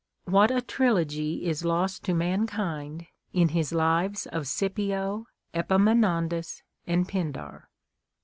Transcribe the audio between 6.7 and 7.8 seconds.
and Pindar